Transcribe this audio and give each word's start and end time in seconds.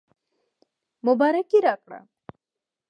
مبارکي 1.05 1.57
راکړه. 1.65 1.99